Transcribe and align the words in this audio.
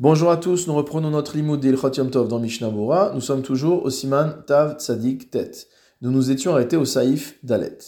Bonjour 0.00 0.32
à 0.32 0.38
tous, 0.38 0.66
nous 0.66 0.74
reprenons 0.74 1.10
notre 1.10 1.36
limoud 1.36 1.60
d'Ilchot 1.60 1.92
Yom 1.92 2.10
Tov 2.10 2.26
dans 2.26 2.40
Mishnah. 2.40 2.68
Nous 3.14 3.20
sommes 3.20 3.42
toujours 3.42 3.84
au 3.84 3.90
Siman 3.90 4.42
Tav 4.44 4.76
Tzadik 4.80 5.30
Tet. 5.30 5.52
Nous 6.02 6.10
nous 6.10 6.32
étions 6.32 6.52
arrêtés 6.52 6.76
au 6.76 6.84
Saïf 6.84 7.38
Dalet. 7.44 7.78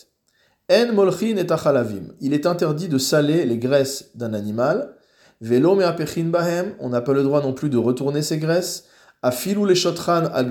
En 0.71 0.93
molchin 0.93 1.37
et 1.37 1.51
achalavim. 1.51 2.13
Il 2.21 2.33
est 2.33 2.47
interdit 2.47 2.87
de 2.87 2.97
saler 2.97 3.45
les 3.45 3.59
graisses 3.59 4.13
d'un 4.15 4.35
animal. 4.35 4.95
Velo 5.41 5.75
me'apechin 5.75 6.27
bahem. 6.27 6.77
On 6.79 6.91
n'a 6.91 7.01
pas 7.01 7.13
le 7.13 7.25
droit 7.25 7.43
non 7.43 7.53
plus 7.53 7.71
de 7.71 7.77
retourner 7.77 8.23
ces 8.23 8.39
graisses. 8.39 8.85
Afilou 9.23 9.67
les 9.67 9.75
shotran 9.75 10.27
al 10.33 10.49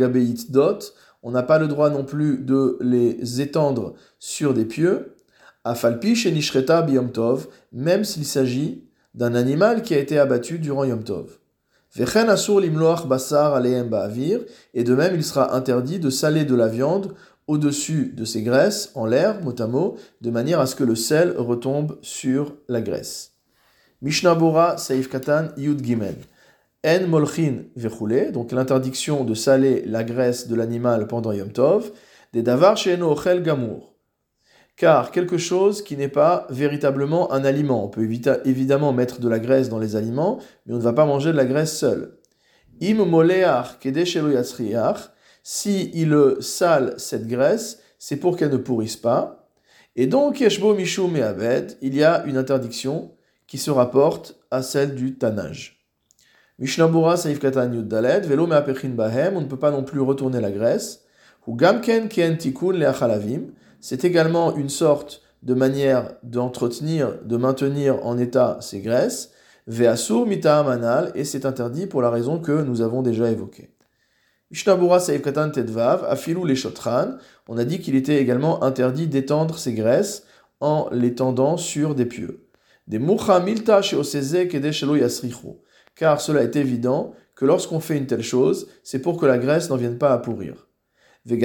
dot. 0.49 0.93
On 1.23 1.31
n'a 1.31 1.43
pas 1.43 1.57
le 1.57 1.69
droit 1.69 1.89
non 1.89 2.03
plus 2.03 2.37
de 2.37 2.77
les 2.81 3.39
étendre 3.39 3.93
sur 4.19 4.53
des 4.53 4.65
pieux. 4.65 5.15
Afalpi 5.63 6.21
et 6.25 6.31
nishreta 6.33 6.81
biyom 6.81 7.13
tov. 7.13 7.47
Même 7.71 8.03
s'il 8.03 8.25
s'agit 8.25 8.89
d'un 9.13 9.35
animal 9.35 9.83
qui 9.83 9.93
a 9.93 9.99
été 9.99 10.19
abattu 10.19 10.59
durant 10.59 10.83
Yom 10.83 11.01
Tov. 11.01 11.39
Et 11.98 12.04
de 14.84 14.95
même, 14.95 15.16
il 15.16 15.23
sera 15.23 15.55
interdit 15.55 15.99
de 15.99 16.09
saler 16.09 16.44
de 16.44 16.55
la 16.55 16.67
viande 16.67 17.13
au-dessus 17.48 18.12
de 18.16 18.26
ces 18.26 18.41
graisses, 18.41 18.91
en 18.95 19.05
l'air, 19.05 19.41
mot 19.41 19.55
à 19.58 19.67
mot, 19.67 19.95
de 20.22 20.30
manière 20.30 20.59
à 20.59 20.66
ce 20.66 20.76
que 20.76 20.84
le 20.84 20.95
sel 20.95 21.36
retombe 21.38 21.98
sur 22.02 22.55
la 22.67 22.81
graisse. 22.81 23.36
Mishnah 24.02 24.36
Bora, 24.36 24.77
Saif 24.77 25.09
Katan, 25.09 25.48
Yud 25.55 25.84
Gimel. 25.86 26.16
En 26.86 27.08
molchin 27.08 27.63
vechule, 27.76 28.31
donc 28.31 28.52
l'interdiction 28.52 29.23
de 29.23 29.34
saler 29.34 29.84
la 29.86 30.03
graisse 30.03 30.48
de 30.48 30.55
l'animal 30.55 31.08
pendant 31.08 31.31
Yom 31.31 31.52
Tov, 31.52 31.91
des 32.34 32.44
davar 32.44 32.77
she'eno 32.77 33.09
ochel 33.12 33.41
gamour 33.41 33.95
car 34.77 35.11
quelque 35.11 35.38
chose 35.38 35.81
qui 35.81 35.95
n'est 35.95 36.09
pas 36.09 36.47
véritablement 36.49 37.31
un 37.31 37.45
aliment. 37.45 37.85
On 37.85 37.88
peut 37.88 38.07
évidemment 38.45 38.93
mettre 38.93 39.20
de 39.20 39.29
la 39.29 39.39
graisse 39.39 39.70
dans 39.70 39.79
les 39.79 39.95
aliments, 39.95 40.39
mais 40.66 40.73
on 40.73 40.77
ne 40.77 40.83
va 40.83 40.93
pas 40.93 41.05
manger 41.05 41.31
de 41.31 41.38
la 41.38 41.45
graisse 41.45 41.77
seule. 41.77 42.17
Im 42.81 43.05
moleach 43.05 43.77
si 45.47 45.91
il 45.94 46.17
sale 46.39 46.95
cette 46.97 47.27
graisse, 47.27 47.80
c'est 48.00 48.17
pour 48.17 48.35
qu'elle 48.35 48.52
ne 48.52 48.58
pourrisse 48.58 48.97
pas. 48.97 49.47
Et 49.95 50.08
donc, 50.08 50.41
yeshbo 50.41 50.73
mishum 50.73 51.16
abed, 51.17 51.78
il 51.81 51.95
y 51.95 52.03
a 52.03 52.25
une 52.25 52.35
interdiction 52.35 53.11
qui 53.47 53.59
se 53.59 53.69
rapporte 53.69 54.39
à 54.50 54.63
celle 54.63 54.95
du 54.95 55.16
tannage. 55.17 55.85
Mishnabura 56.57 57.16
saif 57.16 57.39
katan 57.39 57.69
daled, 57.83 58.25
velo 58.25 58.47
bahem, 58.47 59.38
on 59.38 59.41
ne 59.41 59.45
peut 59.45 59.59
pas 59.59 59.72
non 59.72 59.83
plus 59.83 60.00
retourner 60.00 60.41
la 60.41 60.52
graisse. 60.52 61.03
Ou 61.47 61.55
gamken 61.55 62.09
kien 62.09 62.38
leachalavim, 62.73 63.52
c'est 63.81 64.04
également 64.04 64.56
une 64.56 64.70
sorte 64.70 65.22
de 65.44 65.54
manière 65.54 66.14
d'entretenir, 66.23 67.20
de 67.23 67.38
maintenir 67.38 68.06
en 68.06 68.18
état 68.18 68.58
ces 68.62 68.80
graisses. 68.80 69.31
Ve'asur 69.68 70.26
mita 70.26 70.64
manal, 70.64 71.12
et 71.16 71.23
c'est 71.23 71.45
interdit 71.45 71.88
pour 71.88 72.02
la 72.02 72.09
raison 72.09 72.40
que 72.40 72.64
nous 72.64 72.81
avons 72.81 73.02
déjà 73.02 73.30
évoquée. 73.31 73.72
Mishnabura 74.52 75.00
Saïfkatan 75.00 75.52
Tedvav, 75.52 76.06
Afilou 76.08 76.46
les 76.46 76.56
Shotran, 76.56 77.16
on 77.48 77.58
a 77.58 77.66
dit 77.66 77.80
qu'il 77.80 77.96
était 77.96 78.22
également 78.22 78.64
interdit 78.64 79.08
d'étendre 79.08 79.58
ces 79.58 79.73
graisses 79.73 80.23
en 80.59 80.88
les 80.92 81.16
tendant 81.16 81.58
sur 81.58 81.96
des 81.96 82.06
pieux. 82.06 82.48
Des 82.88 83.00
Moucha 83.00 83.40
Milta 83.40 83.81
car 85.96 86.22
cela 86.22 86.44
est 86.44 86.56
évident 86.56 87.14
que 87.36 87.46
lorsqu'on 87.46 87.80
fait 87.80 87.98
une 87.98 88.08
telle 88.08 88.23
chose, 88.23 88.68
c'est 88.84 89.00
pour 89.00 89.18
que 89.18 89.26
la 89.26 89.38
graisse 89.38 89.70
n'en 89.70 89.78
vienne 89.78 89.98
pas 89.98 90.14
à 90.14 90.18
pourrir. 90.18 90.68
Et 91.28 91.38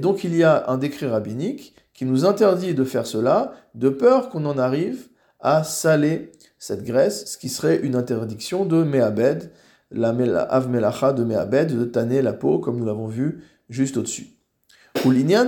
donc 0.00 0.24
il 0.24 0.36
y 0.36 0.44
a 0.44 0.64
un 0.68 0.78
décret 0.78 1.08
rabbinique 1.08 1.74
qui 1.92 2.04
nous 2.04 2.24
interdit 2.24 2.74
de 2.74 2.84
faire 2.84 3.06
cela, 3.06 3.54
de 3.74 3.88
peur 3.88 4.28
qu'on 4.28 4.44
en 4.44 4.58
arrive 4.58 5.08
à 5.40 5.64
saler 5.64 6.30
cette 6.58 6.84
graisse, 6.84 7.26
ce 7.26 7.38
qui 7.38 7.48
serait 7.48 7.80
une 7.82 7.96
interdiction 7.96 8.64
de 8.64 8.84
Mehabed, 8.84 9.50
la 9.90 10.10
Avmelacha 10.10 11.12
de 11.12 11.24
Mehabed, 11.24 11.76
de 11.76 11.84
tanner 11.84 12.22
la 12.22 12.32
peau, 12.32 12.58
comme 12.58 12.78
nous 12.78 12.86
l'avons 12.86 13.06
vu 13.06 13.44
juste 13.68 13.96
au-dessus. 13.96 14.28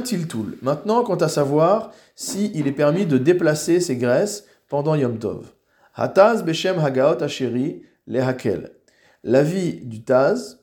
tiltul. 0.04 0.58
Maintenant, 0.62 1.02
quant 1.04 1.16
à 1.16 1.28
savoir 1.28 1.92
si 2.14 2.50
il 2.54 2.66
est 2.66 2.72
permis 2.72 3.06
de 3.06 3.18
déplacer 3.18 3.80
ces 3.80 3.96
graisses 3.96 4.44
pendant 4.68 4.94
Yom 4.94 5.18
Tov. 5.18 5.46
Hataz 5.94 6.42
beshem 6.44 6.78
hagaot 6.78 7.22
asheri 7.22 7.82
lehakel. 8.06 8.70
L'avis 9.24 9.80
du 9.84 10.04
Taz, 10.04 10.60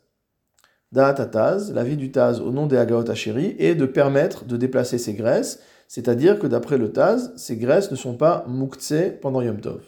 Da'atataz, 0.96 1.74
la 1.74 1.84
vie 1.84 1.98
du 1.98 2.10
Taz 2.10 2.40
au 2.40 2.52
nom 2.52 2.68
des 2.68 2.78
Hagaot 2.78 3.04
est 3.04 3.76
de 3.76 3.86
permettre 3.86 4.46
de 4.46 4.56
déplacer 4.56 4.98
ces 4.98 5.14
graisses, 5.14 5.60
c'est-à-dire 5.90 6.40
que 6.40 6.48
d'après 6.48 6.78
le 6.78 6.94
Taz, 6.94 7.34
ces 7.36 7.58
graisses 7.58 7.92
ne 7.92 7.98
sont 7.98 8.16
pas 8.16 8.46
muktse 8.48 8.94
pendant 9.22 9.42
Yom 9.42 9.60
Tov. 9.60 9.82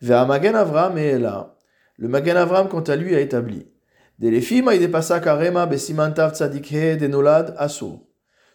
Vers 0.00 0.24
Magen 0.28 0.54
Avram 0.54 0.96
et 0.96 1.18
là, 1.18 1.56
le 1.98 2.06
Magen 2.06 2.36
Avram 2.36 2.68
quant 2.68 2.82
à 2.82 2.94
lui 2.94 3.16
a 3.16 3.20
établi. 3.20 3.66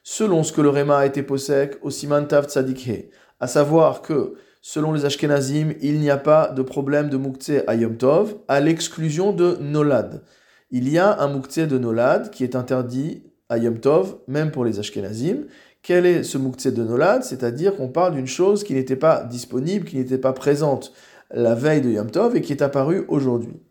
Selon 0.04 0.44
ce 0.44 0.54
que 0.54 0.62
le 0.62 0.70
Rema 0.70 1.00
a 1.00 1.06
été 1.06 1.22
posek 1.22 1.80
au 1.82 1.90
Simantav 1.90 2.46
Tzadikhe, 2.46 3.12
à 3.42 3.48
savoir 3.48 4.02
que, 4.02 4.36
selon 4.62 4.94
les 4.94 5.04
Ashkenazim, 5.04 5.74
il 5.82 6.00
n'y 6.00 6.10
a 6.10 6.18
pas 6.18 6.48
de 6.48 6.62
problème 6.62 7.10
de 7.10 7.18
Muktse 7.18 7.52
à 7.68 7.76
Yom 7.76 7.98
Tov, 7.98 8.38
à 8.48 8.62
l'exclusion 8.62 9.34
de 9.34 9.58
Nolad 9.60 10.24
il 10.72 10.90
y 10.90 10.98
a 10.98 11.20
un 11.22 11.28
mouktsé 11.28 11.68
de 11.68 11.78
Nolad 11.78 12.30
qui 12.30 12.44
est 12.44 12.56
interdit 12.56 13.24
à 13.50 13.58
Yom 13.58 13.80
Tov, 13.80 14.18
même 14.28 14.52
pour 14.52 14.66
les 14.66 14.80
Ashkenazim. 14.80 15.46
Quel 15.82 16.06
est 16.06 16.24
ce 16.24 16.38
mouktsé 16.38 16.72
de 16.72 16.84
Nolad? 16.84 17.24
C'est-à-dire 17.24 17.76
qu'on 17.76 17.88
parle 17.88 18.16
d'une 18.16 18.28
chose 18.28 18.64
qui 18.64 18.74
n'était 18.74 18.98
pas 18.98 19.24
disponible, 19.24 19.86
qui 19.86 19.98
n'était 19.98 20.18
pas 20.18 20.34
présente 20.34 20.92
la 21.32 21.56
veille 21.56 21.82
de 21.82 21.90
Yom 21.90 22.12
Tov 22.12 22.36
et 22.36 22.42
qui 22.42 22.52
est 22.52 22.62
apparue 22.62 23.06
aujourd'hui. 23.08 23.62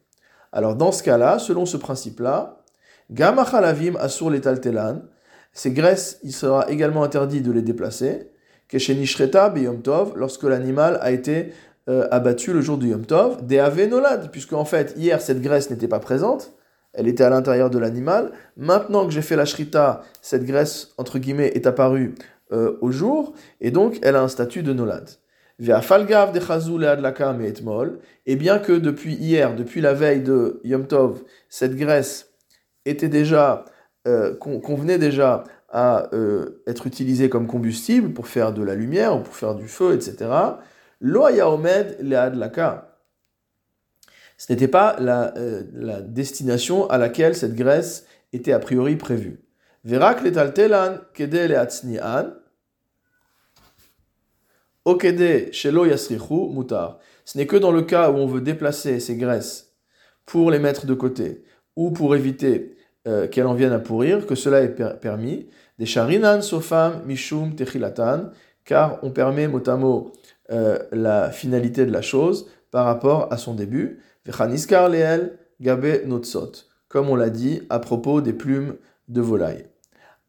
Alors 0.52 0.76
dans 0.76 0.92
ce 0.92 1.02
cas-là, 1.02 1.38
selon 1.38 1.66
ce 1.66 1.76
principe-là, 1.76 2.62
Gamachalavim 3.10 3.96
Asur 3.96 4.30
Letaltelan, 4.30 5.02
ces 5.52 5.72
graisses, 5.72 6.18
il 6.22 6.32
sera 6.32 6.70
également 6.70 7.02
interdit 7.02 7.40
de 7.40 7.52
les 7.52 7.62
déplacer. 7.62 8.30
Keshenishreta 8.68 9.52
Yom 9.56 9.82
Tov, 9.82 10.14
lorsque 10.16 10.42
l'animal 10.44 10.98
a 11.02 11.12
été 11.12 11.52
euh, 11.88 12.08
abattu 12.10 12.52
le 12.52 12.62
jour 12.62 12.78
du 12.78 12.88
Yom 12.88 13.06
Tov, 13.06 13.46
Deave 13.46 13.88
Nolad, 13.88 14.30
puisque 14.30 14.54
en 14.54 14.64
fait, 14.64 14.94
hier, 14.96 15.20
cette 15.20 15.40
graisse 15.40 15.70
n'était 15.70 15.88
pas 15.88 16.00
présente, 16.00 16.55
elle 16.96 17.06
était 17.08 17.24
à 17.24 17.30
l'intérieur 17.30 17.70
de 17.70 17.78
l'animal. 17.78 18.32
Maintenant 18.56 19.06
que 19.06 19.12
j'ai 19.12 19.22
fait 19.22 19.36
la 19.36 19.44
shrita, 19.44 20.02
cette 20.22 20.44
graisse, 20.44 20.92
entre 20.96 21.18
guillemets, 21.18 21.52
est 21.54 21.66
apparue 21.66 22.14
euh, 22.52 22.76
au 22.80 22.90
jour, 22.90 23.34
et 23.60 23.70
donc 23.70 23.98
elle 24.02 24.16
a 24.16 24.22
un 24.22 24.28
statut 24.28 24.62
de 24.62 24.72
nolad. 24.72 25.08
Et 25.58 25.64
bien 28.36 28.58
que 28.58 28.72
depuis 28.72 29.14
hier, 29.14 29.54
depuis 29.54 29.80
la 29.80 29.94
veille 29.94 30.20
de 30.20 30.60
Yom 30.64 30.86
Tov, 30.86 31.22
cette 31.48 31.76
graisse 31.76 32.32
était 32.84 33.08
déjà, 33.08 33.64
euh, 34.06 34.34
convenait 34.34 34.98
déjà 34.98 35.44
à 35.70 36.08
euh, 36.14 36.62
être 36.66 36.86
utilisée 36.86 37.28
comme 37.28 37.46
combustible 37.46 38.12
pour 38.12 38.26
faire 38.28 38.52
de 38.52 38.62
la 38.62 38.74
lumière 38.74 39.16
ou 39.16 39.20
pour 39.20 39.34
faire 39.34 39.54
du 39.54 39.68
feu, 39.68 39.94
etc. 39.94 40.30
Lo 41.00 41.24
omed 41.24 41.96
leadlaka 42.00 42.95
ce 44.38 44.52
n'était 44.52 44.68
pas 44.68 44.96
euh, 45.00 45.62
la, 45.72 46.00
destination 46.00 46.88
à 46.90 46.98
laquelle 46.98 47.34
cette 47.34 47.54
graisse 47.54 48.06
était 48.32 48.52
a 48.52 48.58
priori 48.58 48.96
prévue. 48.96 49.40
Verak 49.84 50.22
letaltelan 50.22 50.98
kede 51.14 51.48
leatzni'an, 51.48 52.34
okede 54.84 55.52
shelo 55.52 55.86
yasrichu 55.86 56.50
mutar. 56.52 56.98
Ce 57.24 57.38
n'est 57.38 57.46
que 57.46 57.56
dans 57.56 57.72
le 57.72 57.82
cas 57.82 58.10
où 58.10 58.16
on 58.16 58.26
veut 58.26 58.40
déplacer 58.40 59.00
ces 59.00 59.16
graisses 59.16 59.74
pour 60.26 60.50
les 60.50 60.58
mettre 60.58 60.86
de 60.86 60.94
côté 60.94 61.44
ou 61.76 61.90
pour 61.90 62.14
éviter 62.14 62.76
euh, 63.06 63.28
qu'elles 63.28 63.46
en 63.46 63.54
viennent 63.54 63.72
à 63.72 63.78
pourrir 63.78 64.26
que 64.26 64.34
cela 64.34 64.60
est 64.60 64.74
permis. 65.00 65.48
Des 65.78 65.86
sharinan 65.86 66.40
sofam 66.42 67.02
mishum 67.04 67.54
techilatan, 67.54 68.30
car 68.64 68.98
on 69.02 69.10
permet 69.10 69.46
mot 69.46 70.12
euh, 70.50 70.78
la 70.92 71.30
finalité 71.30 71.86
de 71.86 71.92
la 71.92 72.02
chose 72.02 72.48
par 72.70 72.84
rapport 72.84 73.32
à 73.32 73.36
son 73.36 73.54
début 73.54 74.00
notsot, 76.06 76.52
comme 76.88 77.08
on 77.08 77.16
l'a 77.16 77.30
dit 77.30 77.62
à 77.70 77.78
propos 77.78 78.20
des 78.20 78.32
plumes 78.32 78.76
de 79.08 79.20
volaille. 79.20 79.66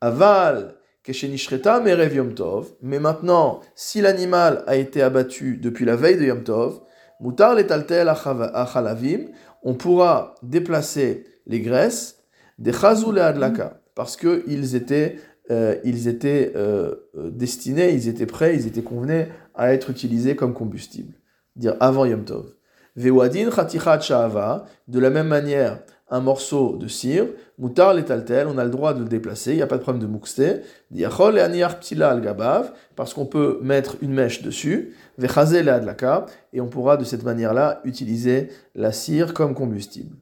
Aval 0.01 0.75
keshenishreta 1.03 1.79
merev 1.79 2.15
yom 2.15 2.33
mais 2.81 2.99
maintenant, 2.99 3.61
si 3.75 4.01
l'animal 4.01 4.63
a 4.67 4.75
été 4.75 5.01
abattu 5.01 5.57
depuis 5.57 5.85
la 5.85 5.95
veille 5.95 6.17
de 6.17 6.25
yom 6.25 6.43
tov, 6.43 6.81
mutar 7.19 7.55
letaltel 7.55 8.09
achalavim, 8.09 9.27
on 9.63 9.73
pourra 9.73 10.35
déplacer 10.43 11.25
les 11.45 11.61
graisses 11.61 12.17
des 12.59 12.73
chazou 12.73 13.11
adlaka, 13.17 13.81
parce 13.95 14.17
qu'ils 14.17 14.75
étaient 14.75 15.17
euh, 15.49 15.77
ils 15.83 16.07
étaient 16.07 16.51
euh, 16.55 16.95
destinés, 17.15 17.93
ils 17.93 18.09
étaient 18.09 18.25
prêts, 18.25 18.55
ils 18.55 18.67
étaient 18.67 18.81
convenés 18.81 19.27
à 19.55 19.73
être 19.73 19.89
utilisés 19.89 20.35
comme 20.35 20.53
combustible, 20.53 21.13
dire 21.55 21.77
avant 21.79 22.05
Yom 22.05 22.25
Tov. 22.25 22.56
Vewadin 22.97 23.51
Chatichat 23.51 24.65
de 24.87 24.99
la 24.99 25.11
même 25.11 25.27
manière, 25.27 25.77
un 26.09 26.19
morceau 26.19 26.77
de 26.77 26.87
cire, 26.87 27.27
moutar 27.59 27.93
l'étaltel, 27.93 28.47
on 28.47 28.57
a 28.57 28.63
le 28.63 28.71
droit 28.71 28.95
de 28.95 29.03
le 29.03 29.07
déplacer, 29.07 29.51
il 29.51 29.57
n'y 29.57 29.61
a 29.61 29.67
pas 29.67 29.77
de 29.77 29.83
problème 29.83 30.01
de 30.01 30.07
mouxté, 30.07 30.61
diachol 30.89 31.37
et 31.37 31.41
aniar 31.41 31.79
ptila 31.79 32.09
al 32.09 32.21
gabav, 32.21 32.71
parce 32.95 33.13
qu'on 33.13 33.27
peut 33.27 33.59
mettre 33.61 33.97
une 34.01 34.13
mèche 34.13 34.41
dessus, 34.41 34.95
vechaze 35.19 35.53
le 35.53 35.71
adlaka, 35.71 36.25
et 36.53 36.59
on 36.59 36.67
pourra 36.69 36.97
de 36.97 37.03
cette 37.03 37.23
manière-là 37.23 37.81
utiliser 37.83 38.49
la 38.73 38.91
cire 38.91 39.35
comme 39.35 39.53
combustible. 39.53 40.15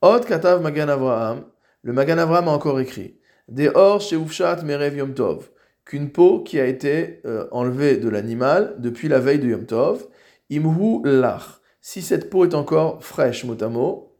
Od 0.00 0.24
katav 0.24 0.62
magan 0.62 0.90
Avraham, 0.90 1.42
le 1.82 1.92
magan 1.92 2.18
Avraham 2.18 2.46
a 2.46 2.52
encore 2.52 2.78
écrit, 2.78 3.16
Deor 3.48 4.00
sheufshat 4.00 4.62
merev 4.62 4.96
yom 4.96 5.14
qu'une 5.84 6.10
peau 6.10 6.44
qui 6.44 6.60
a 6.60 6.66
été 6.66 7.20
euh, 7.26 7.46
enlevée 7.50 7.96
de 7.96 8.08
l'animal 8.08 8.76
depuis 8.78 9.08
la 9.08 9.18
veille 9.18 9.40
de 9.40 9.48
yom 9.48 9.66
tov, 9.66 10.06
imhu 10.48 11.00
lach, 11.04 11.60
si 11.86 12.00
cette 12.00 12.30
peau 12.30 12.46
est 12.46 12.54
encore 12.54 13.04
fraîche, 13.04 13.44
mot 13.44 13.62
à 13.62 13.68
mot, 13.68 14.16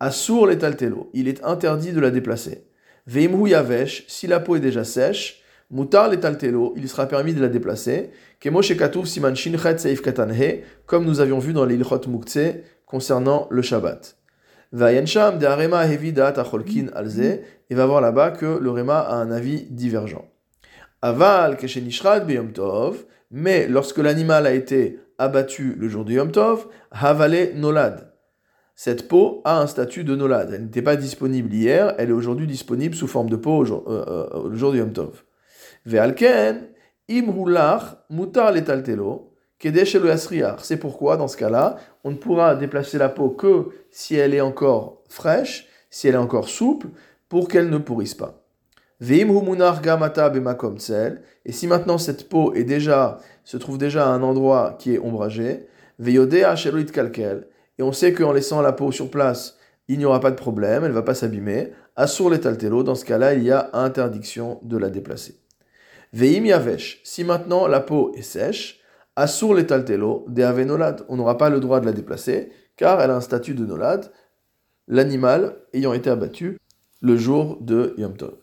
Assour 0.00 0.50
il 0.50 1.28
est 1.28 1.44
interdit 1.44 1.92
de 1.92 2.00
la 2.00 2.10
déplacer. 2.10 2.66
Veimhu 3.06 3.50
yavesh, 3.50 4.04
si 4.08 4.26
la 4.26 4.40
peau 4.40 4.56
est 4.56 4.60
déjà 4.60 4.82
sèche, 4.82 5.40
mutar 5.70 6.08
l'étaltelo, 6.08 6.74
il 6.76 6.88
sera 6.88 7.06
permis 7.06 7.34
de 7.34 7.40
la 7.40 7.46
déplacer. 7.46 8.10
Kemo 8.40 8.62
shekatouf 8.62 9.06
siman 9.06 9.36
shinchet 9.36 9.78
seif 9.78 10.02
katanhe, 10.02 10.64
comme 10.86 11.04
nous 11.04 11.20
avions 11.20 11.38
vu 11.38 11.52
dans 11.52 11.64
l'ilchot 11.64 12.00
muktzeh 12.08 12.64
concernant 12.84 13.46
le 13.48 13.62
Shabbat. 13.62 14.16
Vayensham 14.72 15.38
de 15.38 15.46
arema 15.46 15.86
hevidat 15.86 16.34
acholkin 16.36 16.88
alze, 16.96 17.20
et 17.70 17.74
va 17.76 17.86
voir 17.86 18.00
là-bas 18.00 18.32
que 18.32 18.58
le 18.58 18.70
rema 18.72 18.98
a 18.98 19.14
un 19.14 19.30
avis 19.30 19.68
divergent. 19.70 20.26
Aval 21.00 21.58
keshenishrat 21.58 22.20
beyom 22.26 22.52
tov, 22.52 23.04
mais 23.30 23.68
lorsque 23.68 23.98
l'animal 23.98 24.48
a 24.48 24.52
été 24.52 24.98
abattu 25.18 25.74
le 25.76 25.88
jour 25.88 26.04
du 26.04 26.14
Yom 26.14 26.32
Tov, 26.32 26.66
havale 26.90 27.52
nolad 27.54 28.08
cette 28.78 29.08
peau 29.08 29.42
a 29.44 29.60
un 29.60 29.66
statut 29.66 30.04
de 30.04 30.14
nolad. 30.14 30.52
Elle 30.54 30.66
n'était 30.66 30.82
pas 30.82 30.94
disponible 30.94 31.52
hier, 31.52 31.96
elle 31.98 32.10
est 32.10 32.12
aujourd'hui 32.12 32.46
disponible 32.46 32.94
sous 32.94 33.08
forme 33.08 33.28
de 33.28 33.34
peau 33.34 33.56
au 33.56 33.64
jour, 33.64 33.82
euh, 33.88 34.28
euh, 34.32 34.48
le 34.48 34.54
jour 34.54 34.70
du 34.70 34.78
Yom 34.78 34.92
Tov. 34.92 35.24
Ve'alken, 35.84 36.68
imrulach 37.08 37.96
mutar 38.08 38.52
letaltelo, 38.52 39.34
C'est 39.60 40.76
pourquoi, 40.76 41.16
dans 41.16 41.26
ce 41.26 41.36
cas-là, 41.36 41.78
on 42.04 42.12
ne 42.12 42.16
pourra 42.16 42.54
déplacer 42.54 42.98
la 42.98 43.08
peau 43.08 43.30
que 43.30 43.70
si 43.90 44.14
elle 44.14 44.32
est 44.32 44.40
encore 44.40 45.02
fraîche, 45.08 45.66
si 45.90 46.06
elle 46.06 46.14
est 46.14 46.18
encore 46.18 46.48
souple, 46.48 46.86
pour 47.28 47.48
qu'elle 47.48 47.70
ne 47.70 47.78
pourrisse 47.78 48.14
pas. 48.14 48.47
Et 49.00 49.14
si 51.52 51.66
maintenant 51.68 51.98
cette 51.98 52.28
peau 52.28 52.54
est 52.54 52.64
déjà, 52.64 53.18
se 53.44 53.56
trouve 53.56 53.78
déjà 53.78 54.06
à 54.06 54.10
un 54.10 54.22
endroit 54.22 54.76
qui 54.78 54.94
est 54.94 54.98
ombragé, 54.98 55.66
kalkel 56.92 57.46
et 57.78 57.82
on 57.82 57.92
sait 57.92 58.12
qu'en 58.12 58.32
laissant 58.32 58.60
la 58.60 58.72
peau 58.72 58.90
sur 58.90 59.10
place, 59.10 59.56
il 59.86 59.98
n'y 59.98 60.04
aura 60.04 60.20
pas 60.20 60.30
de 60.30 60.36
problème, 60.36 60.82
elle 60.82 60.90
ne 60.90 60.94
va 60.94 61.02
pas 61.02 61.14
s'abîmer. 61.14 61.72
Assour 61.96 62.30
l'étaltélo, 62.30 62.82
dans 62.82 62.94
ce 62.94 63.04
cas-là, 63.04 63.34
il 63.34 63.44
y 63.44 63.50
a 63.50 63.70
interdiction 63.72 64.58
de 64.62 64.76
la 64.76 64.90
déplacer. 64.90 65.40
Veim 66.12 66.44
yavesh, 66.44 67.00
si 67.04 67.24
maintenant 67.24 67.66
la 67.66 67.80
peau 67.80 68.12
est 68.16 68.22
sèche, 68.22 68.80
assour 69.16 69.54
l'étaltélo, 69.54 70.24
de 70.28 70.42
avenolad, 70.42 71.04
on 71.08 71.16
n'aura 71.16 71.38
pas 71.38 71.50
le 71.50 71.60
droit 71.60 71.80
de 71.80 71.86
la 71.86 71.92
déplacer, 71.92 72.50
car 72.76 73.00
elle 73.00 73.10
a 73.10 73.16
un 73.16 73.20
statut 73.20 73.54
de 73.54 73.64
nolad, 73.64 74.10
l'animal 74.88 75.56
ayant 75.72 75.92
été 75.92 76.10
abattu 76.10 76.58
le 77.00 77.16
jour 77.16 77.58
de 77.60 77.94
Yom 77.96 78.16
Tov. 78.16 78.34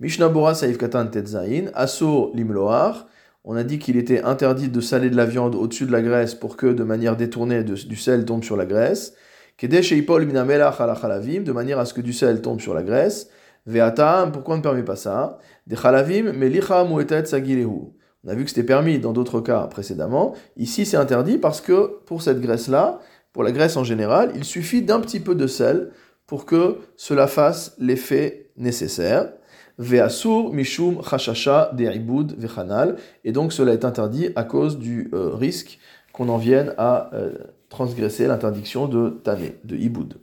Mishnah 0.00 0.32
Saif 0.54 0.78
Katan 0.78 1.08
Tetzain, 1.08 1.72
Assour 1.74 2.30
Limloar, 2.32 3.08
on 3.42 3.56
a 3.56 3.64
dit 3.64 3.80
qu'il 3.80 3.96
était 3.96 4.22
interdit 4.22 4.68
de 4.68 4.80
saler 4.80 5.10
de 5.10 5.16
la 5.16 5.24
viande 5.24 5.56
au-dessus 5.56 5.86
de 5.86 5.90
la 5.90 6.02
graisse 6.02 6.36
pour 6.36 6.56
que, 6.56 6.68
de 6.68 6.84
manière 6.84 7.16
détournée, 7.16 7.64
du 7.64 7.96
sel 7.96 8.24
tombe 8.24 8.44
sur 8.44 8.56
la 8.56 8.64
graisse. 8.64 9.14
De 9.60 11.52
manière 11.52 11.80
à 11.80 11.84
ce 11.84 11.94
que 11.94 12.00
du 12.00 12.12
sel 12.12 12.42
tombe 12.42 12.60
sur 12.60 12.74
la 12.74 12.84
graisse. 12.84 13.28
pourquoi 14.32 14.54
on 14.54 14.58
ne 14.58 14.62
permet 14.62 14.84
pas 14.84 14.94
ça? 14.94 15.40
On 15.68 15.84
a 15.84 16.02
vu 18.34 18.44
que 18.44 18.50
c'était 18.50 18.62
permis 18.62 19.00
dans 19.00 19.12
d'autres 19.12 19.40
cas 19.40 19.66
précédemment. 19.66 20.36
Ici, 20.56 20.86
c'est 20.86 20.96
interdit 20.96 21.38
parce 21.38 21.60
que 21.60 21.98
pour 22.06 22.22
cette 22.22 22.40
graisse-là, 22.40 23.00
pour 23.32 23.42
la 23.42 23.50
graisse 23.50 23.76
en 23.76 23.82
général, 23.82 24.30
il 24.36 24.44
suffit 24.44 24.82
d'un 24.82 25.00
petit 25.00 25.18
peu 25.18 25.34
de 25.34 25.48
sel 25.48 25.90
pour 26.28 26.46
que 26.46 26.76
cela 26.96 27.26
fasse 27.26 27.74
l'effet 27.78 28.52
nécessaire. 28.56 29.32
Ve'asur 29.78 30.52
mishum 30.52 31.00
chashasha 31.02 31.70
vechanal. 31.74 32.96
Et 33.24 33.32
donc 33.32 33.52
cela 33.52 33.72
est 33.72 33.84
interdit 33.84 34.30
à 34.34 34.44
cause 34.44 34.78
du 34.78 35.10
euh, 35.14 35.34
risque 35.34 35.78
qu'on 36.12 36.28
en 36.28 36.38
vienne 36.38 36.74
à 36.78 37.10
euh, 37.14 37.32
transgresser 37.68 38.26
l'interdiction 38.26 38.88
de 38.88 39.10
tané, 39.22 39.56
de 39.64 39.76
ibud, 39.76 40.14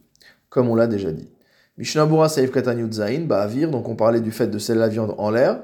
comme 0.49 0.69
on 0.69 0.75
l'a 0.75 0.87
déjà 0.87 1.11
dit. 1.11 1.29
Mishnabura 1.77 2.29
saif 2.29 2.51
katan 2.51 2.91
zain 2.91 3.21
ba'avir, 3.21 3.69
donc 3.69 3.87
on 3.87 3.95
parlait 3.95 4.21
du 4.21 4.31
fait 4.31 4.47
de 4.47 4.57
sel 4.59 4.77
la 4.77 4.87
viande 4.87 5.15
en 5.17 5.29
l'air. 5.29 5.61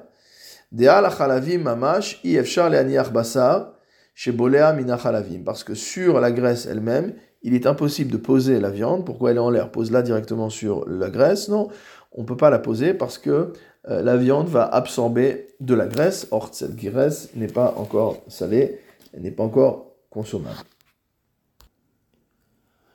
De'al 0.71 1.05
achalavim 1.05 1.59
mamash 1.59 2.19
ifshar 2.23 2.69
le'aniach 2.69 3.11
basar 3.11 3.73
shebolea 4.15 4.73
minachalavim. 4.73 5.43
Parce 5.43 5.63
que 5.63 5.73
sur 5.73 6.19
la 6.19 6.31
graisse 6.31 6.65
elle-même, 6.65 7.13
il 7.43 7.53
est 7.53 7.65
impossible 7.65 8.11
de 8.11 8.17
poser 8.17 8.59
la 8.59 8.69
viande. 8.69 9.05
Pourquoi 9.05 9.31
elle 9.31 9.37
est 9.37 9.41
en 9.41 9.49
l'air? 9.49 9.71
Pose-la 9.71 10.01
directement 10.01 10.49
sur 10.49 10.87
la 10.87 11.09
graisse. 11.09 11.49
Non, 11.49 11.69
on 12.11 12.21
ne 12.21 12.27
peut 12.27 12.37
pas 12.37 12.49
la 12.49 12.59
poser 12.59 12.93
parce 12.93 13.17
que 13.17 13.53
euh, 13.89 14.01
la 14.01 14.17
viande 14.17 14.47
va 14.47 14.65
absorber 14.65 15.47
de 15.59 15.73
la 15.73 15.87
graisse. 15.87 16.27
Or, 16.31 16.49
cette 16.51 16.75
graisse 16.75 17.29
n'est 17.35 17.47
pas 17.47 17.73
encore 17.77 18.17
salée, 18.27 18.79
elle 19.13 19.21
n'est 19.21 19.31
pas 19.31 19.43
encore 19.43 19.93
consommable. 20.09 20.57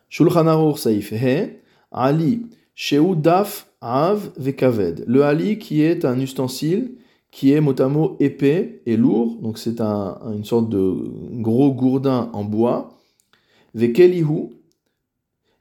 Shulchan 0.09 0.47
Aruch 0.47 0.79
Saif 0.79 1.13
Ali, 1.91 2.47
Sheu 2.75 3.17
Daf 3.17 3.67
Av 3.81 4.31
Vekaved. 4.37 5.05
Le 5.07 5.25
Ali 5.25 5.59
qui 5.59 5.83
est 5.83 6.05
un 6.05 6.19
ustensile 6.21 6.97
qui 7.31 7.53
est 7.53 7.61
mot 7.61 8.17
épais 8.19 8.81
et 8.87 8.97
lourd, 8.97 9.37
donc 9.43 9.59
c'est 9.59 9.83
un, 9.83 10.19
une 10.35 10.45
sorte 10.45 10.71
de 10.71 10.95
gros 11.43 11.71
gourdin 11.73 12.31
en 12.33 12.45
bois. 12.45 12.95
Vekelihu, 13.75 14.56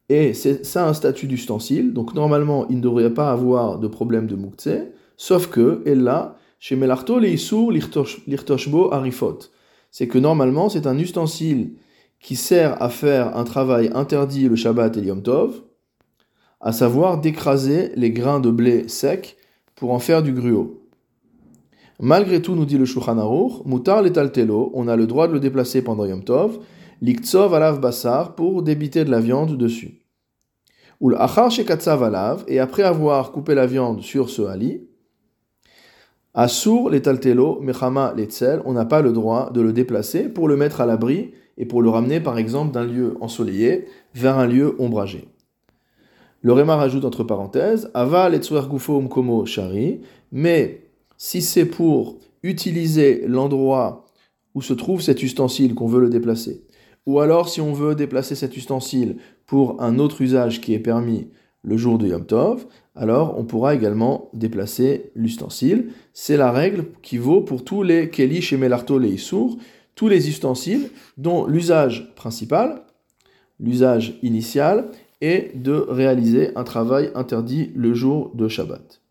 et 0.09 0.33
c'est 0.33 0.65
ça 0.65 0.87
un 0.87 0.93
statut 0.93 1.27
d'ustensile, 1.27 1.93
donc 1.93 2.13
normalement 2.13 2.67
il 2.69 2.77
ne 2.77 2.81
devrait 2.81 3.13
pas 3.13 3.31
avoir 3.31 3.79
de 3.79 3.87
problème 3.87 4.27
de 4.27 4.35
mouktsé, 4.35 4.91
sauf 5.17 5.47
que, 5.47 5.81
et 5.85 5.95
là, 5.95 6.37
chez 6.59 6.75
Melarto, 6.75 7.19
les 7.19 7.35
l'irtoshbo 7.35 8.91
arifot. 8.93 9.39
C'est 9.91 10.07
que 10.07 10.17
normalement 10.17 10.69
c'est 10.69 10.87
un 10.87 10.97
ustensile 10.97 11.73
qui 12.19 12.35
sert 12.35 12.81
à 12.81 12.89
faire 12.89 13.37
un 13.37 13.43
travail 13.43 13.91
interdit 13.93 14.47
le 14.47 14.55
Shabbat 14.55 14.97
et 14.97 15.01
Yom 15.01 15.21
Tov, 15.21 15.61
à 16.61 16.71
savoir 16.71 17.19
d'écraser 17.19 17.91
les 17.95 18.11
grains 18.11 18.39
de 18.39 18.49
blé 18.49 18.87
secs 18.87 19.37
pour 19.75 19.91
en 19.91 19.99
faire 19.99 20.23
du 20.23 20.33
gruau. 20.33 20.81
Malgré 21.99 22.41
tout, 22.41 22.55
nous 22.55 22.65
dit 22.65 22.77
le 22.77 22.85
Shulchan 22.85 23.17
Aruch, 23.17 23.63
mutar 23.65 24.01
letaltelo, 24.01 24.71
on 24.73 24.87
a 24.87 24.95
le 24.95 25.07
droit 25.07 25.27
de 25.27 25.33
le 25.33 25.39
déplacer 25.39 25.81
pendant 25.81 26.05
Yom 26.05 26.23
Tov, 26.23 26.59
l'iktsov 27.01 27.53
alav 27.53 27.79
basar, 27.79 28.35
pour 28.35 28.63
débiter 28.63 29.05
de 29.05 29.11
la 29.11 29.19
viande 29.19 29.57
dessus. 29.57 30.01
Ou 31.01 31.09
l'achar 31.09 31.51
shekatsav 31.51 32.03
alav, 32.03 32.43
et 32.47 32.59
après 32.59 32.83
avoir 32.83 33.31
coupé 33.31 33.55
la 33.55 33.65
viande 33.65 34.01
sur 34.01 34.29
ce 34.29 34.43
hali, 34.43 34.81
Assour 36.37 36.89
letaltelo 36.89 37.61
mechama 37.61 38.13
letzel, 38.13 38.61
on 38.65 38.73
n'a 38.73 38.83
pas 38.83 39.01
le 39.01 39.13
droit 39.13 39.51
de 39.51 39.61
le 39.61 39.71
déplacer 39.71 40.27
pour 40.27 40.49
le 40.49 40.57
mettre 40.57 40.81
à 40.81 40.85
l'abri 40.85 41.31
et 41.57 41.65
pour 41.65 41.81
le 41.81 41.87
ramener 41.87 42.19
par 42.19 42.37
exemple 42.37 42.73
d'un 42.73 42.83
lieu 42.83 43.15
ensoleillé 43.21 43.85
vers 44.13 44.37
un 44.37 44.45
lieu 44.45 44.75
ombragé. 44.77 45.29
Le 46.41 46.51
Réma 46.51 46.75
rajoute 46.75 47.05
entre 47.05 47.23
parenthèses, 47.23 47.89
Ava 47.93 48.29
gufo 48.29 49.01
komo 49.07 49.45
shari, 49.45 50.01
mais 50.33 50.81
si 51.15 51.41
c'est 51.41 51.65
pour 51.65 52.19
utiliser 52.43 53.25
l'endroit 53.27 54.03
où 54.55 54.61
se 54.61 54.73
trouve 54.73 54.99
cet 54.99 55.23
ustensile 55.23 55.73
qu'on 55.73 55.87
veut 55.87 56.01
le 56.01 56.09
déplacer, 56.09 56.64
ou 57.05 57.19
alors 57.19 57.49
si 57.49 57.61
on 57.61 57.73
veut 57.73 57.95
déplacer 57.95 58.35
cet 58.35 58.57
ustensile 58.57 59.17
pour 59.45 59.81
un 59.81 59.99
autre 59.99 60.21
usage 60.21 60.61
qui 60.61 60.73
est 60.73 60.79
permis 60.79 61.27
le 61.63 61.77
jour 61.77 61.97
de 61.97 62.07
Yom 62.07 62.25
Tov, 62.25 62.65
alors 62.95 63.37
on 63.37 63.43
pourra 63.43 63.75
également 63.75 64.29
déplacer 64.33 65.11
l'ustensile. 65.15 65.91
C'est 66.13 66.37
la 66.37 66.51
règle 66.51 66.85
qui 67.01 67.17
vaut 67.17 67.41
pour 67.41 67.63
tous 67.63 67.83
les 67.83 68.09
Keli 68.09 68.41
chez 68.41 68.57
Melarto 68.57 68.99
les 68.99 69.09
Issour, 69.09 69.57
tous 69.95 70.07
les 70.07 70.29
ustensiles 70.29 70.89
dont 71.17 71.45
l'usage 71.45 72.13
principal, 72.15 72.83
l'usage 73.59 74.17
initial, 74.21 74.89
est 75.21 75.55
de 75.55 75.73
réaliser 75.73 76.55
un 76.55 76.63
travail 76.63 77.09
interdit 77.15 77.71
le 77.75 77.93
jour 77.93 78.31
de 78.35 78.47
Shabbat. 78.47 79.01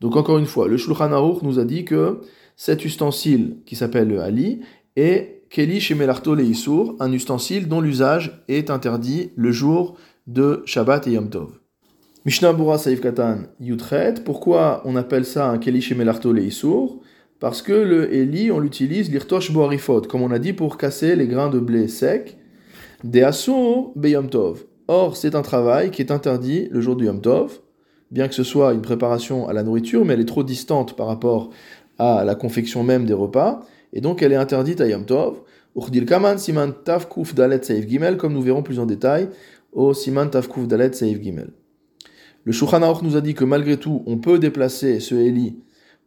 Donc 0.00 0.16
encore 0.16 0.38
une 0.38 0.46
fois, 0.46 0.66
le 0.66 0.76
Shulchan 0.76 1.12
Aruch 1.12 1.42
nous 1.42 1.58
a 1.58 1.64
dit 1.64 1.84
que 1.84 2.20
cet 2.56 2.84
ustensile 2.84 3.58
qui 3.66 3.76
s'appelle 3.76 4.08
le 4.08 4.20
Ali 4.20 4.60
est 4.96 5.39
Keli 5.50 5.80
chez 5.80 5.96
Melarto 5.96 6.36
le 6.36 6.44
un 7.00 7.10
ustensile 7.10 7.66
dont 7.66 7.80
l'usage 7.80 8.40
est 8.46 8.70
interdit 8.70 9.32
le 9.34 9.50
jour 9.50 9.96
de 10.28 10.62
Shabbat 10.64 11.08
et 11.08 11.10
Yom 11.10 11.28
Tov. 11.28 11.58
Mishnah 12.24 12.52
Bura 12.52 12.78
Saif 12.78 13.00
Katan 13.00 13.38
Yutret, 13.58 14.14
pourquoi 14.24 14.80
on 14.84 14.94
appelle 14.94 15.24
ça 15.24 15.50
un 15.50 15.58
Keli 15.58 15.82
chez 15.82 15.96
Melarto 15.96 16.32
le 16.32 16.46
Parce 17.40 17.62
que 17.62 17.72
le 17.72 18.14
Eli, 18.14 18.52
on 18.52 18.60
l'utilise 18.60 19.10
l'irtosh 19.10 19.50
boarifot, 19.50 20.02
comme 20.02 20.22
on 20.22 20.30
a 20.30 20.38
dit 20.38 20.52
pour 20.52 20.78
casser 20.78 21.16
les 21.16 21.26
grains 21.26 21.50
de 21.50 21.58
blé 21.58 21.88
secs. 21.88 22.36
De 23.02 23.20
Asur 23.20 23.90
Beyom 23.96 24.28
Tov. 24.30 24.62
Or, 24.86 25.16
c'est 25.16 25.34
un 25.34 25.42
travail 25.42 25.90
qui 25.90 26.00
est 26.00 26.12
interdit 26.12 26.68
le 26.70 26.80
jour 26.80 26.94
du 26.94 27.06
Yom 27.06 27.20
Tov, 27.20 27.58
bien 28.12 28.28
que 28.28 28.36
ce 28.36 28.44
soit 28.44 28.72
une 28.72 28.82
préparation 28.82 29.48
à 29.48 29.52
la 29.52 29.64
nourriture, 29.64 30.04
mais 30.04 30.14
elle 30.14 30.20
est 30.20 30.26
trop 30.26 30.44
distante 30.44 30.94
par 30.94 31.08
rapport 31.08 31.50
à 31.98 32.24
la 32.24 32.36
confection 32.36 32.84
même 32.84 33.04
des 33.04 33.14
repas, 33.14 33.66
et 33.92 34.00
donc 34.00 34.22
elle 34.22 34.32
est 34.32 34.36
interdite 34.36 34.80
à 34.80 34.86
Yom 34.86 35.04
Tov. 35.04 35.42
Urdil 35.76 36.04
Kaman 36.04 36.36
Siman 36.36 36.72
Tavkuf 36.84 37.34
Dalet 37.34 37.62
Saif 37.62 37.88
Gimel, 37.88 38.16
comme 38.16 38.32
nous 38.32 38.42
verrons 38.42 38.62
plus 38.62 38.80
en 38.80 38.86
détail 38.86 39.28
au 39.72 39.94
Siman 39.94 40.28
Tavkuf 40.28 40.66
Dalet 40.66 40.92
Saif 40.92 41.20
Gimel. 41.22 41.50
Le 42.44 42.52
Shulchan 42.52 43.02
nous 43.02 43.16
a 43.16 43.20
dit 43.20 43.34
que 43.34 43.44
malgré 43.44 43.76
tout, 43.76 44.02
on 44.06 44.18
peut 44.18 44.38
déplacer 44.38 44.98
ce 44.98 45.14
Eli 45.14 45.58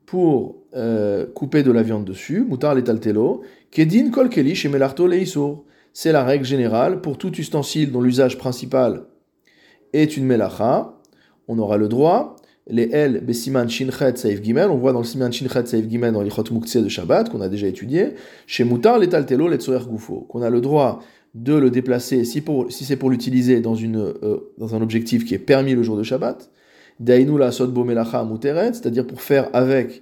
pour 0.06 0.58
euh, 0.75 1.25
couper 1.25 1.63
de 1.63 1.72
la 1.72 1.84
viande 1.84 2.06
dessus, 2.06 2.44
mutar 2.44 2.75
letaltelo, 2.75 3.42
kedin 3.72 4.10
kol 4.12 4.30
keli 4.30 4.56
chez 4.56 4.70
melarto 4.70 5.08
C'est 5.94 6.12
la 6.12 6.24
règle 6.24 6.46
générale 6.46 7.02
pour 7.02 7.18
tout 7.18 7.34
ustensile 7.38 7.92
dont 7.92 8.02
l'usage 8.02 8.38
principal 8.38 9.06
est 9.94 10.18
une 10.18 10.25
melacha. 10.25 11.00
On 11.48 11.58
aura 11.60 11.78
le 11.78 11.88
droit. 11.88 12.36
Les 12.67 12.89
El 12.93 13.20
besiman 13.20 13.67
shinchet 13.67 14.15
saif 14.15 14.41
gimel, 14.41 14.70
on 14.70 14.77
voit 14.77 14.93
dans 14.93 15.00
le 15.00 15.05
siman 15.05 15.32
shinchet 15.32 15.65
saif 15.65 15.88
gimel 15.89 16.13
dans 16.13 16.22
l'ichot 16.22 16.46
muktzeh 16.51 16.82
de 16.82 16.88
Shabbat 16.88 17.29
qu'on 17.29 17.41
a 17.41 17.50
déjà 17.50 17.67
étudié. 17.67 18.13
Chez 18.48 18.63
mutar 18.63 19.00
letaltelo 19.00 19.50
letzoer 19.50 19.86
gufo, 19.89 20.25
qu'on 20.29 20.41
a 20.41 20.50
le 20.50 20.62
droit 20.62 21.00
de 21.34 21.55
le 21.55 21.70
déplacer 21.70 22.24
si, 22.24 22.43
si 22.70 22.86
c'est 22.86 22.96
pour 22.96 23.10
l'utiliser 23.10 23.60
dans, 23.60 23.75
euh, 23.75 24.53
dans 24.58 24.75
un 24.75 24.82
objectif 24.82 25.25
qui 25.25 25.34
est 25.34 25.39
permis 25.39 25.74
le 25.74 25.84
jour 25.84 25.98
de 25.98 26.03
Shabbat. 26.03 26.50
Dainu 27.00 27.38
la 27.38 27.51
sodbo 27.51 27.84
melacha 27.84 28.24
muteret, 28.24 28.74
c'est-à-dire 28.74 29.05
pour 29.05 29.22
faire 29.22 29.50
avec 29.51 30.01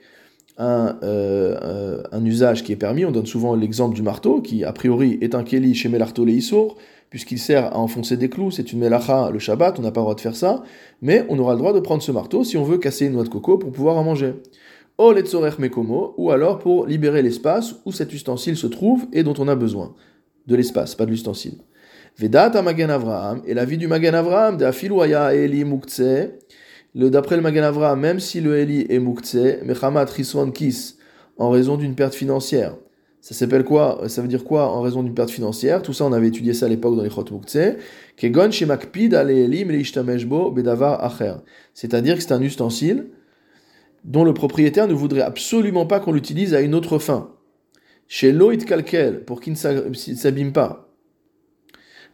un, 0.57 0.99
euh, 1.03 2.03
un, 2.11 2.25
usage 2.25 2.63
qui 2.63 2.73
est 2.73 2.77
permis. 2.77 3.05
On 3.05 3.11
donne 3.11 3.25
souvent 3.25 3.55
l'exemple 3.55 3.95
du 3.95 4.03
marteau, 4.03 4.41
qui 4.41 4.63
a 4.63 4.73
priori 4.73 5.17
est 5.21 5.33
un 5.33 5.43
keli 5.43 5.73
chez 5.73 5.89
Melarto 5.89 6.25
Leissour, 6.25 6.77
puisqu'il 7.11 7.37
sert 7.37 7.67
à 7.67 7.77
enfoncer 7.77 8.17
des 8.17 8.29
clous, 8.29 8.49
c'est 8.49 8.73
une 8.73 8.79
melacha 8.79 9.29
le 9.29 9.37
Shabbat, 9.37 9.77
on 9.77 9.83
n'a 9.83 9.91
pas 9.91 9.99
le 9.99 10.05
droit 10.05 10.15
de 10.15 10.21
faire 10.21 10.35
ça, 10.35 10.63
mais 11.03 11.23
on 11.29 11.37
aura 11.37 11.53
le 11.53 11.59
droit 11.59 11.73
de 11.73 11.79
prendre 11.79 12.01
ce 12.01 12.11
marteau 12.11 12.43
si 12.43 12.57
on 12.57 12.63
veut 12.63 12.79
casser 12.79 13.05
une 13.05 13.13
noix 13.13 13.23
de 13.23 13.29
coco 13.29 13.59
pour 13.59 13.71
pouvoir 13.71 13.97
en 13.97 14.03
manger. 14.03 14.33
Mekomo, 15.59 16.15
ou 16.17 16.31
alors 16.31 16.57
pour 16.57 16.87
libérer 16.87 17.21
l'espace 17.21 17.75
où 17.85 17.91
cet 17.91 18.13
ustensile 18.13 18.57
se 18.57 18.67
trouve 18.67 19.05
et 19.13 19.21
dont 19.21 19.35
on 19.37 19.47
a 19.47 19.55
besoin. 19.55 19.93
De 20.47 20.55
l'espace, 20.55 20.95
pas 20.95 21.05
de 21.05 21.11
l'ustensile. 21.11 21.59
Vedat 22.17 22.61
Magen 22.61 22.89
Avraham, 22.89 23.41
et 23.45 23.53
la 23.53 23.65
vie 23.65 23.77
du 23.77 23.87
Magen 23.87 24.15
Avraham, 24.15 24.57
Eli 24.59 25.65
D'après 26.93 27.37
le 27.37 27.41
Maganavra, 27.41 27.95
même 27.95 28.19
si 28.19 28.41
le 28.41 28.57
Eli 28.57 28.85
est 28.89 28.99
Muktse, 28.99 29.63
Mechamat 29.63 30.05
Riswan 30.05 30.51
Kis, 30.51 30.95
en 31.37 31.49
raison 31.49 31.77
d'une 31.77 31.95
perte 31.95 32.13
financière. 32.13 32.75
Ça 33.21 33.35
s'appelle 33.35 33.63
quoi? 33.63 34.09
Ça 34.09 34.23
veut 34.23 34.27
dire 34.27 34.43
quoi 34.43 34.67
en 34.71 34.81
raison 34.81 35.03
d'une 35.03 35.13
perte 35.13 35.29
financière? 35.29 35.83
Tout 35.83 35.93
ça, 35.93 36.05
on 36.05 36.11
avait 36.11 36.27
étudié 36.27 36.53
ça 36.53 36.65
à 36.65 36.69
l'époque 36.69 36.95
dans 36.95 37.03
les 37.03 37.09
Chot. 37.11 37.25
C'est-à-dire 41.73 42.15
que 42.15 42.23
c'est 42.23 42.31
un 42.31 42.41
ustensile 42.41 43.05
dont 44.03 44.23
le 44.23 44.33
propriétaire 44.33 44.87
ne 44.87 44.93
voudrait 44.93 45.21
absolument 45.21 45.85
pas 45.85 45.99
qu'on 45.99 46.13
l'utilise 46.13 46.55
à 46.55 46.61
une 46.61 46.73
autre 46.73 46.97
fin. 46.97 47.29
Chez 48.07 48.31
Loït 48.31 48.65
Kalkel, 48.65 49.23
pour 49.23 49.39
qu'il 49.39 49.53
ne 49.53 49.93
s'abîme 50.15 50.51
pas. 50.51 50.89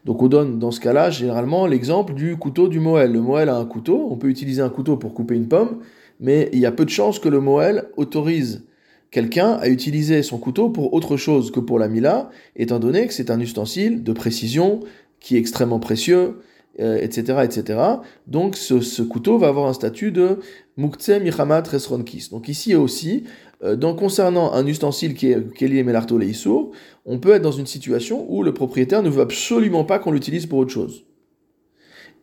Donc 0.04 0.22
on 0.22 0.28
donne 0.28 0.60
dans 0.60 0.72
ce 0.72 0.82
cas-là 0.82 1.10
généralement 1.10 1.68
l'exemple 1.68 2.14
du 2.14 2.36
couteau 2.36 2.68
du 2.68 2.82
Moël. 2.82 3.14
Le 3.14 3.22
Moël 3.22 3.48
a 3.48 3.56
un 3.56 3.66
couteau, 3.66 4.10
on 4.12 4.18
peut 4.18 4.28
utiliser 4.28 4.62
un 4.62 4.70
couteau 4.70 4.98
pour 4.98 5.14
couper 5.14 5.36
une 5.36 5.48
pomme, 5.48 5.80
mais 6.20 6.50
il 6.52 6.60
y 6.60 6.66
a 6.66 6.72
peu 6.74 6.84
de 6.84 6.90
chances 6.90 7.20
que 7.20 7.30
le 7.30 7.40
Moël 7.40 7.86
autorise 7.96 8.67
quelqu'un 9.12 9.54
à 9.54 9.70
utiliser 9.70 10.24
son 10.24 10.38
couteau 10.38 10.70
pour 10.70 10.94
autre 10.94 11.18
chose 11.18 11.52
que 11.52 11.60
pour 11.60 11.80
la 11.80 11.88
Mila, 11.88 12.30
étant 12.56 12.80
donné 12.80 13.08
que 13.08 13.14
c'est 13.14 13.32
un 13.32 13.40
ustensile 13.40 14.04
de 14.04 14.14
précision 14.14 14.82
qui 15.20 15.36
est 15.36 15.40
extrêmement 15.40 15.80
précieux, 15.80 16.40
etc., 16.78 17.24
euh, 17.30 17.42
etc. 17.44 17.80
Donc 18.28 18.56
ce, 18.56 19.02
couteau 19.02 19.38
va 19.38 19.48
avoir 19.48 19.68
un 19.68 19.74
statut 19.74 20.12
de 20.12 20.40
Muktse 20.78 21.10
Michamat 21.10 21.64
Resronkis. 21.64 22.30
Donc 22.32 22.48
ici 22.50 22.76
aussi, 22.76 23.24
euh, 23.64 23.76
concernant 23.94 24.54
un 24.54 24.66
ustensile 24.68 25.16
qui 25.16 25.32
est, 25.32 25.62
lié 25.62 25.84
Melarto 25.84 26.18
Leissour, 26.18 26.72
on 27.06 27.20
peut 27.20 27.32
être 27.32 27.42
dans 27.42 27.52
une 27.52 27.66
situation 27.66 28.26
où 28.30 28.44
le 28.44 28.54
propriétaire 28.54 29.02
ne 29.02 29.10
veut 29.10 29.22
absolument 29.22 29.86
pas 29.86 30.00
qu'on 30.00 30.12
l'utilise 30.12 30.46
pour 30.46 30.60
autre 30.60 30.72
chose. 30.72 31.06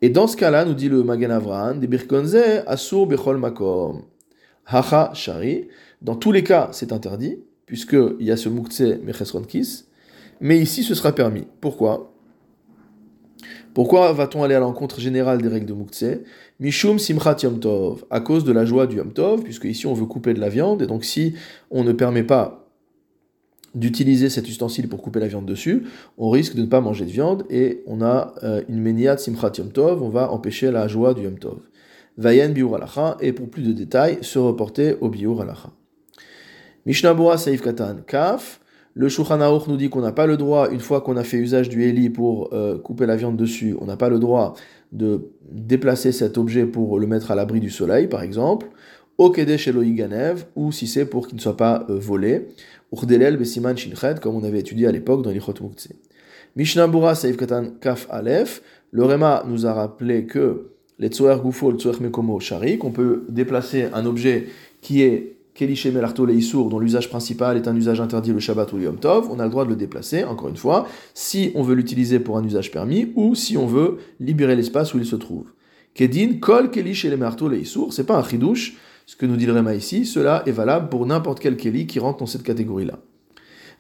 Et 0.02 0.10
dans 0.10 0.26
ce 0.26 0.36
cas-là, 0.36 0.64
nous 0.64 0.74
dit 0.74 0.88
le 0.88 1.02
Magan 1.02 1.30
Avran, 1.30 1.74
des 1.74 1.86
Birkonze, 1.86 2.36
Asur 2.66 3.06
Bechol 3.06 3.38
Makom, 3.38 4.02
Hacha 4.66 5.12
Shari. 5.14 5.68
Dans 6.04 6.14
tous 6.14 6.30
les 6.30 6.44
cas, 6.44 6.68
c'est 6.72 6.92
interdit, 6.92 7.38
puisqu'il 7.66 8.16
y 8.20 8.30
a 8.30 8.36
ce 8.36 8.48
Muktse 8.48 8.82
Mechesronkis, 9.02 9.86
mais 10.40 10.58
ici, 10.58 10.82
ce 10.82 10.94
sera 10.94 11.12
permis. 11.12 11.46
Pourquoi? 11.60 12.12
Pourquoi 13.72 14.12
va-t-on 14.12 14.42
aller 14.44 14.54
à 14.54 14.60
l'encontre 14.60 15.00
générale 15.00 15.42
des 15.42 15.48
règles 15.48 15.66
de 15.66 15.72
Moukhtse 15.72 16.04
Mishum 16.60 16.98
Simchat 16.98 17.38
Yom 17.42 17.58
Tov, 17.58 18.04
à 18.10 18.20
cause 18.20 18.44
de 18.44 18.52
la 18.52 18.64
joie 18.64 18.86
du 18.86 18.96
Yom 18.96 19.12
Tov, 19.12 19.42
puisque 19.42 19.64
ici 19.64 19.86
on 19.86 19.94
veut 19.94 20.06
couper 20.06 20.32
de 20.32 20.40
la 20.40 20.48
viande, 20.48 20.82
et 20.82 20.86
donc 20.86 21.04
si 21.04 21.34
on 21.70 21.82
ne 21.82 21.92
permet 21.92 22.22
pas 22.22 22.68
d'utiliser 23.74 24.28
cet 24.28 24.48
ustensile 24.48 24.88
pour 24.88 25.02
couper 25.02 25.18
la 25.18 25.26
viande 25.26 25.46
dessus, 25.46 25.86
on 26.18 26.30
risque 26.30 26.54
de 26.54 26.60
ne 26.60 26.66
pas 26.66 26.80
manger 26.80 27.04
de 27.04 27.10
viande, 27.10 27.44
et 27.50 27.82
on 27.86 28.00
a 28.00 28.34
euh, 28.44 28.62
une 28.68 28.80
Meniat 28.80 29.16
Simchat 29.16 29.52
Yom 29.58 29.72
Tov, 29.72 30.02
on 30.02 30.10
va 30.10 30.30
empêcher 30.30 30.70
la 30.70 30.86
joie 30.86 31.14
du 31.14 31.22
Yom 31.22 31.38
Tov. 31.38 31.58
Vayen 32.16 32.50
Biur 32.50 32.76
Alacha, 32.76 33.16
et 33.20 33.32
pour 33.32 33.48
plus 33.48 33.62
de 33.62 33.72
détails, 33.72 34.18
se 34.20 34.38
reporter 34.38 34.96
au 35.00 35.08
Biur 35.08 35.40
Alacha. 35.40 35.72
Mishnah 36.86 37.16
Saif 37.38 37.62
Katan 37.62 37.96
Kaf, 38.06 38.60
le 38.94 39.08
Shulchan 39.08 39.38
nous 39.66 39.76
dit 39.76 39.88
qu'on 39.88 40.02
n'a 40.02 40.12
pas 40.12 40.26
le 40.26 40.36
droit, 40.36 40.70
une 40.70 40.80
fois 40.80 41.00
qu'on 41.00 41.16
a 41.16 41.24
fait 41.24 41.38
usage 41.38 41.68
du 41.68 41.82
heli 41.82 42.10
pour 42.10 42.50
euh, 42.52 42.78
couper 42.78 43.06
la 43.06 43.16
viande 43.16 43.36
dessus, 43.36 43.74
on 43.80 43.86
n'a 43.86 43.96
pas 43.96 44.08
le 44.08 44.18
droit 44.18 44.54
de 44.92 45.30
déplacer 45.50 46.12
cet 46.12 46.38
objet 46.38 46.66
pour 46.66 46.98
le 46.98 47.06
mettre 47.06 47.30
à 47.30 47.34
l'abri 47.34 47.58
du 47.58 47.70
soleil, 47.70 48.06
par 48.06 48.22
exemple, 48.22 48.68
au 49.18 49.30
Kedesh 49.30 49.68
Ganev, 49.70 50.44
ou 50.56 50.72
si 50.72 50.86
c'est 50.86 51.06
pour 51.06 51.26
qu'il 51.26 51.36
ne 51.36 51.40
soit 51.40 51.56
pas 51.56 51.86
euh, 51.88 51.98
volé, 51.98 52.48
Urdelel 52.92 53.36
Besiman 53.36 53.76
Shinchet, 53.76 54.16
comme 54.20 54.36
on 54.36 54.44
avait 54.44 54.60
étudié 54.60 54.86
à 54.86 54.92
l'époque 54.92 55.22
dans 55.22 55.30
l'Ichot 55.30 55.54
Muktzeh. 55.60 55.96
Mishnah 56.54 57.14
Saif 57.14 57.36
Katan 57.36 57.70
Kaf 57.80 58.06
Aleph, 58.10 58.62
le 58.92 59.04
Rema 59.04 59.42
nous 59.48 59.66
a 59.66 59.72
rappelé 59.72 60.26
que 60.26 60.70
les 60.98 61.08
Tsoer 61.08 61.40
Gufo, 61.42 61.72
le 61.72 61.78
Tsoer 61.78 62.00
Mekomo 62.00 62.38
Shari, 62.38 62.78
qu'on 62.78 62.92
peut 62.92 63.24
déplacer 63.28 63.88
un 63.92 64.06
objet 64.06 64.46
qui 64.80 65.02
est 65.02 65.33
Kelishe 65.54 65.86
Melarto 65.86 66.26
Leissour, 66.26 66.68
dont 66.68 66.80
l'usage 66.80 67.08
principal 67.08 67.56
est 67.56 67.68
un 67.68 67.76
usage 67.76 68.00
interdit 68.00 68.32
le 68.32 68.40
Shabbat 68.40 68.72
ou 68.72 68.76
le 68.76 68.84
Yom 68.84 68.98
Tov, 68.98 69.28
on 69.30 69.38
a 69.38 69.44
le 69.44 69.50
droit 69.50 69.64
de 69.64 69.70
le 69.70 69.76
déplacer, 69.76 70.24
encore 70.24 70.48
une 70.48 70.56
fois, 70.56 70.88
si 71.14 71.52
on 71.54 71.62
veut 71.62 71.76
l'utiliser 71.76 72.18
pour 72.18 72.36
un 72.36 72.44
usage 72.44 72.72
permis 72.72 73.12
ou 73.14 73.36
si 73.36 73.56
on 73.56 73.66
veut 73.66 73.98
libérer 74.18 74.56
l'espace 74.56 74.94
où 74.94 74.98
il 74.98 75.06
se 75.06 75.14
trouve. 75.14 75.52
Kedin, 75.94 76.40
Kol 76.40 76.72
Kelish 76.72 77.06
Melarto 77.06 77.48
Leissour, 77.48 77.92
c'est 77.92 78.04
pas 78.04 78.18
un 78.18 78.24
chidouche, 78.24 78.76
ce 79.06 79.14
que 79.14 79.26
nous 79.26 79.36
dit 79.36 79.46
le 79.46 79.52
Réma 79.52 79.74
ici, 79.74 80.06
cela 80.06 80.42
est 80.46 80.52
valable 80.52 80.88
pour 80.88 81.06
n'importe 81.06 81.38
quel 81.38 81.56
Keli 81.56 81.86
qui 81.86 82.00
rentre 82.00 82.18
dans 82.18 82.26
cette 82.26 82.42
catégorie-là. 82.42 82.98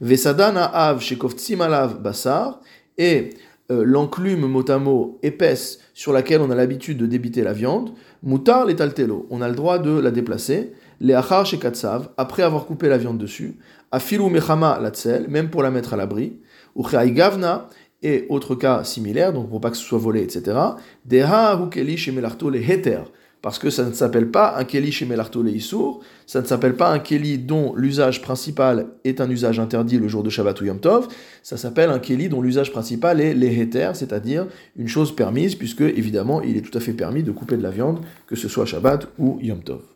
Vesadana 0.00 0.64
Av 0.64 1.00
Shekoftsim 1.00 1.60
Alav 1.60 2.00
Basar, 2.00 2.60
et 2.98 3.30
euh, 3.72 3.82
l'enclume 3.84 4.46
motamo 4.46 5.18
épaisse 5.24 5.80
sur 5.92 6.12
laquelle 6.12 6.40
on 6.40 6.50
a 6.50 6.54
l'habitude 6.54 6.98
de 6.98 7.06
débiter 7.06 7.42
la 7.42 7.52
viande, 7.52 7.94
mutar 8.22 8.64
letaltelo, 8.64 9.26
on 9.30 9.40
a 9.40 9.48
le 9.48 9.54
droit 9.56 9.78
de 9.78 9.98
la 9.98 10.12
déplacer, 10.12 10.72
les 11.04 11.12
achar 11.12 11.44
chez 11.44 11.58
Katsav, 11.58 12.08
après 12.16 12.42
avoir 12.42 12.64
coupé 12.64 12.88
la 12.88 12.96
viande 12.96 13.18
dessus, 13.18 13.58
afilu 13.92 14.30
mechama 14.30 14.78
latzel, 14.80 15.26
même 15.28 15.50
pour 15.50 15.62
la 15.62 15.70
mettre 15.70 15.92
à 15.92 15.96
l'abri, 15.98 16.40
ou 16.74 16.82
gavna, 16.82 17.68
et 18.02 18.24
autre 18.30 18.54
cas 18.54 18.84
similaire, 18.84 19.32
donc 19.34 19.50
pour 19.50 19.60
pas 19.60 19.70
que 19.70 19.76
ce 19.76 19.84
soit 19.84 19.98
volé, 19.98 20.22
etc. 20.22 20.56
Deha 21.04 21.68
keli 21.70 21.98
chez 21.98 22.10
melarto 22.10 22.48
le 22.48 22.58
heter, 22.58 23.00
parce 23.42 23.58
que 23.58 23.68
ça 23.68 23.84
ne 23.84 23.92
s'appelle 23.92 24.30
pas 24.30 24.56
un 24.56 24.64
keli 24.64 24.92
chez 24.92 25.04
melarto 25.04 25.42
le 25.42 25.50
isur, 25.50 26.00
ça 26.26 26.40
ne 26.40 26.46
s'appelle 26.46 26.74
pas 26.74 26.90
un 26.90 26.98
keli 26.98 27.36
dont 27.36 27.74
l'usage 27.76 28.22
principal 28.22 28.86
est 29.04 29.20
un 29.20 29.28
usage 29.28 29.60
interdit 29.60 29.98
le 29.98 30.08
jour 30.08 30.22
de 30.22 30.30
Shabbat 30.30 30.58
ou 30.62 30.64
Yom 30.64 30.80
Tov, 30.80 31.08
ça 31.42 31.58
s'appelle 31.58 31.90
un 31.90 31.98
keli 31.98 32.30
dont 32.30 32.40
l'usage 32.40 32.72
principal 32.72 33.20
est 33.20 33.34
les 33.34 33.60
heter, 33.60 33.90
c'est-à-dire 33.92 34.46
une 34.76 34.88
chose 34.88 35.14
permise, 35.14 35.54
puisque 35.54 35.82
évidemment 35.82 36.40
il 36.40 36.56
est 36.56 36.62
tout 36.62 36.76
à 36.76 36.80
fait 36.80 36.94
permis 36.94 37.22
de 37.22 37.30
couper 37.30 37.58
de 37.58 37.62
la 37.62 37.70
viande, 37.70 38.00
que 38.26 38.36
ce 38.36 38.48
soit 38.48 38.64
Shabbat 38.64 39.08
ou 39.18 39.38
Yom 39.42 39.62
Tov. 39.62 39.93